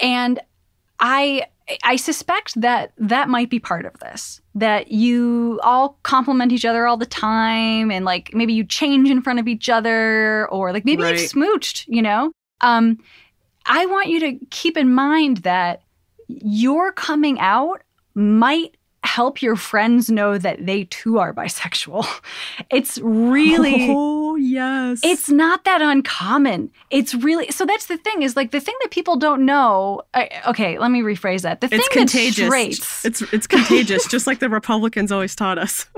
[0.00, 0.40] And
[1.00, 1.46] I
[1.82, 4.40] I suspect that that might be part of this.
[4.54, 9.22] That you all compliment each other all the time and like maybe you change in
[9.22, 11.18] front of each other or like maybe Right.
[11.18, 12.32] you've smooched, you know?
[12.60, 12.98] Um
[13.66, 15.80] I want you to keep in mind that
[16.28, 17.82] your coming out
[18.14, 22.06] might help your friends know that they too are bisexual.
[22.70, 25.00] It's really Oh, yes.
[25.04, 26.70] it's not that uncommon.
[26.90, 27.64] It's really so.
[27.66, 30.02] That's the thing is like the thing that people don't know.
[30.14, 31.60] I, okay, let me rephrase that.
[31.60, 32.36] The it's thing contagious.
[32.38, 33.04] that straights.
[33.04, 35.86] It's it's contagious, just like the Republicans always taught us.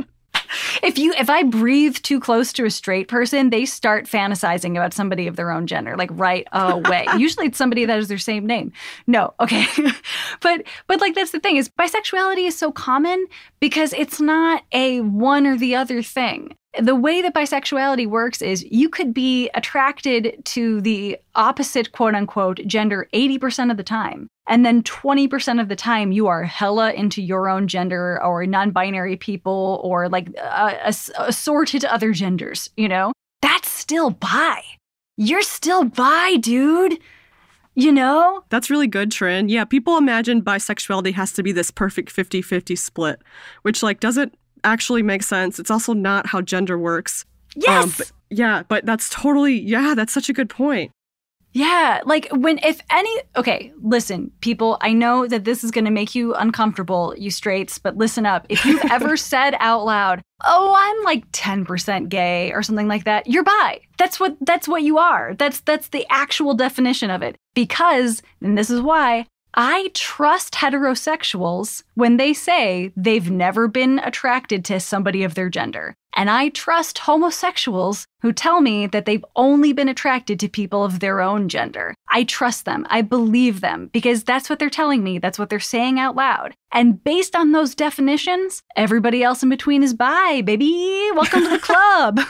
[0.83, 4.95] If you if I breathe too close to a straight person, they start fantasizing about
[4.95, 7.07] somebody of their own gender, like right away.
[7.17, 8.73] Usually it's somebody that is their same name.
[9.07, 9.67] No, okay,
[10.41, 13.27] but but like that's the thing is bisexuality is so common
[13.61, 16.57] because it's not a one or the other thing.
[16.81, 22.61] The way that bisexuality works is you could be attracted to the opposite quote unquote
[22.67, 24.29] gender 80% of the time.
[24.49, 28.71] And then 20% of the time, you are hella into your own gender or non
[28.71, 33.13] binary people or like uh, ass- assorted other genders, you know?
[33.43, 34.63] That's still bi.
[35.17, 36.99] You're still bi, dude.
[37.75, 38.43] You know?
[38.49, 39.49] That's really good, Trin.
[39.49, 43.21] Yeah, people imagine bisexuality has to be this perfect 50 50 split,
[43.63, 45.59] which, like, doesn't actually makes sense.
[45.59, 47.25] It's also not how gender works.
[47.55, 47.85] Yes.
[47.85, 50.91] Um, but- yeah, but that's totally, yeah, that's such a good point.
[51.53, 55.91] Yeah, like when if any okay, listen, people, I know that this is going to
[55.91, 58.45] make you uncomfortable, you straights, but listen up.
[58.51, 63.27] If you've ever said out loud, "Oh, I'm like 10% gay" or something like that,
[63.27, 63.81] you're bi.
[63.97, 65.33] That's what that's what you are.
[65.33, 67.37] That's that's the actual definition of it.
[67.55, 69.27] Because, and this is why
[69.59, 75.95] I trust heterosexuals when they say they've never been attracted to somebody of their gender.
[76.15, 81.01] And I trust homosexuals who tell me that they've only been attracted to people of
[81.01, 81.95] their own gender.
[82.11, 82.87] I trust them.
[82.91, 85.19] I believe them because that's what they're telling me.
[85.19, 86.55] That's what they're saying out loud.
[86.71, 91.11] And based on those definitions, everybody else in between is bi, baby.
[91.15, 92.21] Welcome to the club.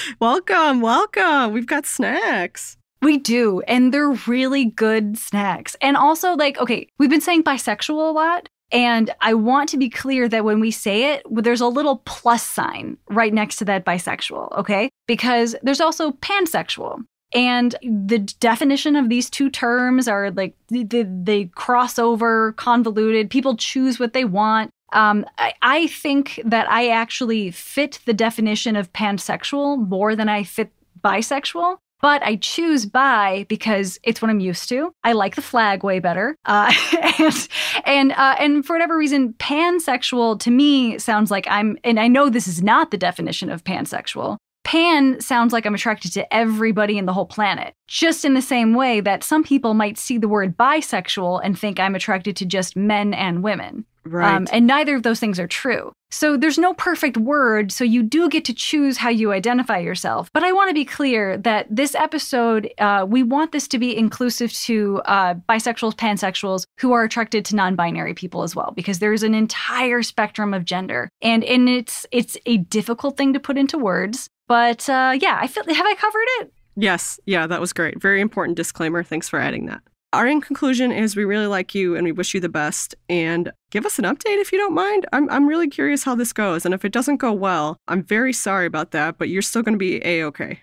[0.20, 1.52] welcome, welcome.
[1.52, 2.78] We've got snacks.
[3.06, 5.76] We do, and they're really good snacks.
[5.80, 9.88] And also, like, okay, we've been saying bisexual a lot, and I want to be
[9.88, 13.84] clear that when we say it, there's a little plus sign right next to that
[13.84, 14.90] bisexual, okay?
[15.06, 17.04] Because there's also pansexual.
[17.32, 23.30] And the definition of these two terms are like they, they cross over, convoluted.
[23.30, 24.72] People choose what they want.
[24.92, 30.42] Um, I, I think that I actually fit the definition of pansexual more than I
[30.42, 30.72] fit
[31.04, 31.76] bisexual.
[32.00, 34.92] But I choose bi because it's what I'm used to.
[35.02, 36.72] I like the flag way better, uh,
[37.18, 37.48] and
[37.84, 41.78] and uh, and for whatever reason, pansexual to me sounds like I'm.
[41.84, 44.36] And I know this is not the definition of pansexual.
[44.66, 47.72] Pan sounds like I'm attracted to everybody in the whole planet.
[47.86, 51.78] Just in the same way that some people might see the word bisexual and think
[51.78, 53.86] I'm attracted to just men and women.
[54.06, 54.34] Right.
[54.34, 55.92] Um, and neither of those things are true.
[56.10, 60.30] So there's no perfect word, so you do get to choose how you identify yourself.
[60.32, 63.96] But I want to be clear that this episode, uh, we want this to be
[63.96, 69.24] inclusive to uh, bisexuals, pansexuals who are attracted to non-binary people as well, because there's
[69.24, 73.76] an entire spectrum of gender, and and it's it's a difficult thing to put into
[73.76, 74.28] words.
[74.46, 76.52] But uh, yeah, I feel have I covered it?
[76.76, 78.00] yes, yeah, that was great.
[78.00, 79.02] Very important disclaimer.
[79.02, 79.82] Thanks for adding that.
[80.12, 82.94] Our in conclusion is we really like you and we wish you the best.
[83.08, 85.06] And give us an update if you don't mind.
[85.12, 86.64] I'm, I'm really curious how this goes.
[86.64, 89.74] And if it doesn't go well, I'm very sorry about that, but you're still going
[89.74, 90.60] to be A OK.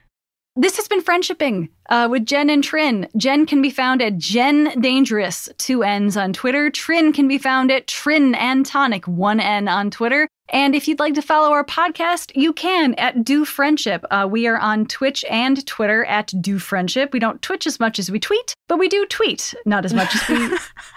[0.56, 3.08] This has been Friendshipping uh, with Jen and Trin.
[3.18, 6.70] Jen can be found at Jen Dangerous, two N's on Twitter.
[6.70, 10.28] Trin can be found at Trin and Tonic, one N on Twitter.
[10.50, 14.06] And if you'd like to follow our podcast, you can at Do Friendship.
[14.12, 17.14] Uh, we are on Twitch and Twitter at Do Friendship.
[17.14, 20.14] We don't twitch as much as we tweet, but we do tweet, not as much
[20.16, 20.28] as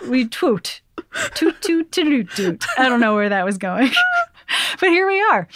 [0.02, 0.80] we we twoot.
[1.34, 2.64] Toot toot toot toot.
[2.78, 3.90] I don't know where that was going,
[4.80, 5.48] but here we are.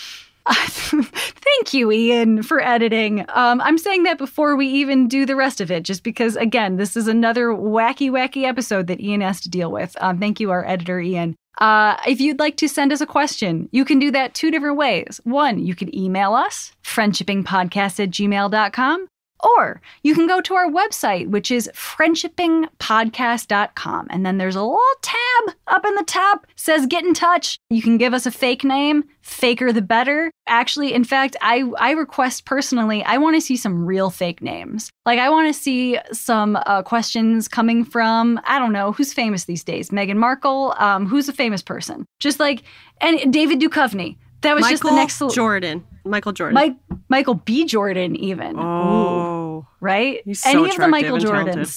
[0.50, 3.24] Thank you, Ian, for editing.
[3.28, 6.76] Um, I'm saying that before we even do the rest of it, just because, again,
[6.76, 9.96] this is another wacky, wacky episode that Ian has to deal with.
[10.00, 11.36] Um, thank you, our editor, Ian.
[11.60, 14.78] Uh, if you'd like to send us a question, you can do that two different
[14.78, 15.20] ways.
[15.24, 19.08] One, you can email us, friendshippingpodcast at gmail.com.
[19.42, 24.06] Or you can go to our website, which is friendshippingpodcast.com.
[24.10, 27.58] And then there's a little tab up in the top says get in touch.
[27.70, 30.30] You can give us a fake name, faker the better.
[30.46, 34.90] Actually, in fact, I, I request personally, I want to see some real fake names.
[35.06, 39.44] Like, I want to see some uh, questions coming from, I don't know, who's famous
[39.44, 39.90] these days?
[39.90, 40.74] Meghan Markle?
[40.78, 42.06] Um, who's a famous person?
[42.18, 42.62] Just like,
[43.00, 44.16] and David Duchovny.
[44.42, 44.94] That was Michael just the
[45.26, 45.84] next Jordan.
[46.04, 46.54] Michael Jordan.
[46.54, 46.76] Mike,
[47.08, 47.66] Michael B.
[47.66, 48.58] Jordan, even.
[48.58, 49.58] oh.
[49.58, 50.22] Ooh, right?
[50.24, 51.44] He's so Any of the Michael Jordans.
[51.44, 51.68] talented.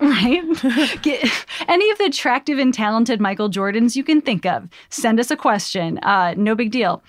[0.00, 0.42] Right?
[1.02, 1.28] Get,
[1.68, 4.68] any of the attractive and talented Michael Jordans you can think of.
[4.90, 5.98] Send us a question.
[5.98, 7.02] Uh, no big deal.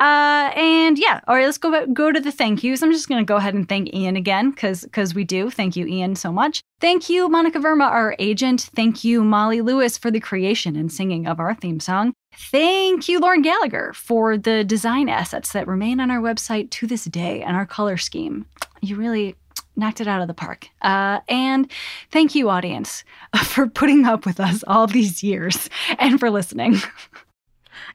[0.00, 2.82] Uh, and yeah, all right, let's go back, go to the thank yous.
[2.82, 5.50] I'm just going to go ahead and thank Ian again because because we do.
[5.50, 6.62] Thank you, Ian, so much.
[6.80, 8.70] Thank you, Monica Verma, our agent.
[8.74, 12.12] Thank you, Molly Lewis, for the creation and singing of our theme song.
[12.34, 17.04] Thank you, Lauren Gallagher, for the design assets that remain on our website to this
[17.04, 18.46] day and our color scheme.
[18.80, 19.36] You really
[19.76, 20.68] knocked it out of the park.
[20.82, 21.70] Uh, and
[22.10, 23.04] thank you, audience,
[23.44, 25.68] for putting up with us all these years
[25.98, 26.74] and for listening.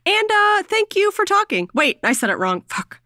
[0.06, 1.70] And uh, thank you for talking.
[1.74, 2.64] Wait, I said it wrong.
[2.68, 3.00] Fuck.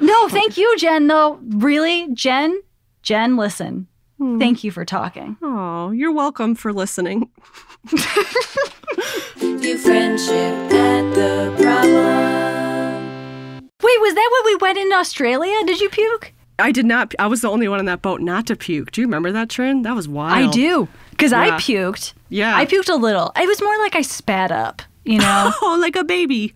[0.00, 1.38] No, thank you, Jen, though.
[1.42, 2.60] Really, Jen?
[3.02, 3.86] Jen, listen.
[4.18, 4.38] Hmm.
[4.38, 5.36] Thank you for talking.
[5.42, 7.30] Oh, you're welcome for listening.
[9.38, 13.68] Do friendship at the problem.
[13.82, 15.54] Wait, was that when we went in Australia?
[15.66, 16.32] Did you puke?
[16.58, 17.14] I did not.
[17.18, 18.92] I was the only one on that boat not to puke.
[18.92, 19.82] Do you remember that, Trin?
[19.82, 20.50] That was wild.
[20.50, 20.88] I do.
[21.10, 22.12] Because I puked.
[22.28, 22.56] Yeah.
[22.56, 23.32] I puked a little.
[23.36, 25.52] It was more like I spat up, you know?
[25.62, 26.54] Oh, like a baby.